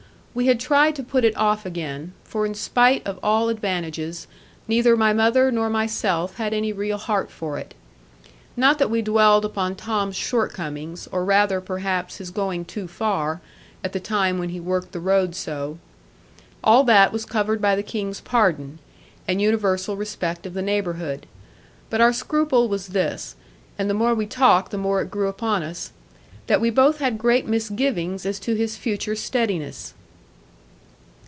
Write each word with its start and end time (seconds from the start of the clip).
We 0.33 0.47
had 0.47 0.61
tried 0.61 0.95
to 0.95 1.03
put 1.03 1.25
it 1.25 1.35
off 1.35 1.65
again; 1.65 2.13
for 2.23 2.45
in 2.45 2.53
spite 2.53 3.05
of 3.05 3.19
all 3.21 3.49
advantages, 3.49 4.27
neither 4.65 4.95
my 4.95 5.11
mother 5.11 5.51
nor 5.51 5.69
myself 5.69 6.37
had 6.37 6.53
any 6.53 6.71
real 6.71 6.97
heart 6.97 7.29
for 7.29 7.57
it. 7.57 7.73
Not 8.55 8.79
that 8.79 8.89
we 8.89 9.01
dwelled 9.01 9.43
upon 9.43 9.75
Tom's 9.75 10.15
short 10.15 10.53
comings 10.53 11.05
or 11.11 11.25
rather 11.25 11.59
perhaps 11.59 12.19
his 12.19 12.31
going 12.31 12.63
too 12.63 12.87
far, 12.87 13.41
at 13.83 13.91
the 13.91 13.99
time 13.99 14.39
when 14.39 14.47
he 14.47 14.59
worked 14.61 14.93
the 14.93 15.01
road 15.01 15.35
so. 15.35 15.77
All 16.63 16.85
that 16.85 17.11
was 17.11 17.25
covered 17.25 17.61
by 17.61 17.75
the 17.75 17.83
King's 17.83 18.21
pardon, 18.21 18.79
and 19.27 19.41
universal 19.41 19.97
respect 19.97 20.45
of 20.45 20.53
the 20.53 20.61
neighbourhood. 20.61 21.25
But 21.89 21.99
our 21.99 22.13
scruple 22.13 22.69
was 22.69 22.87
this 22.95 23.35
and 23.77 23.89
the 23.89 23.93
more 23.93 24.15
we 24.15 24.27
talked 24.27 24.71
the 24.71 24.77
more 24.77 25.01
it 25.01 25.11
grew 25.11 25.27
upon 25.27 25.61
us 25.61 25.91
that 26.47 26.61
we 26.61 26.69
both 26.69 26.99
had 26.99 27.17
great 27.17 27.47
misgivings 27.49 28.25
as 28.25 28.39
to 28.39 28.55
his 28.55 28.77
future 28.77 29.17
steadiness. 29.17 29.93